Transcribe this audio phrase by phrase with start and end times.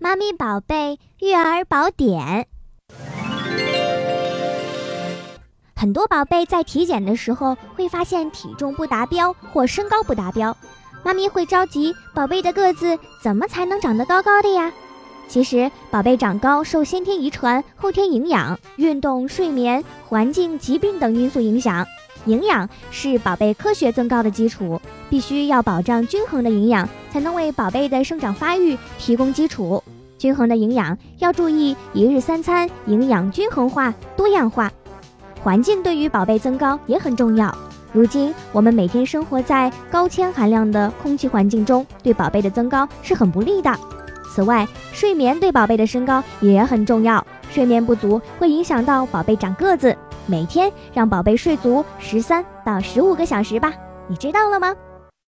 [0.00, 2.46] 妈咪宝贝育儿宝典。
[5.74, 10.56] 很多宝贝在体检的时候会发现体重不达标或身高不达标，
[11.02, 14.72] 妈咪会着急，宝贝的个子怎么才能长得高高的呀？
[15.26, 21.84] 其实，宝贝长高受先天遗传、后天营养、运动、睡眠、环境、疾病等因素影响。
[22.28, 29.82] 营养是宝贝科学增高的基础，必须要保障均衡的营养，才能为宝贝的生长发育提供基础。
[30.18, 34.70] 均衡的营养要注意一日三餐营养均衡化、多样化。
[35.42, 37.56] 环境对于宝贝增高也很重要。
[37.92, 43.72] 如今我们每天生活在高铅含量的空气环境中，对宝贝的增高是很不利的。
[44.34, 47.24] 此外，睡眠对宝贝的身高也很重要。
[47.50, 49.96] 睡眠不足会影响到宝贝长个子。
[50.28, 53.72] 每天让宝贝睡足十三到十五个小时吧，
[54.06, 54.76] 你知道了吗？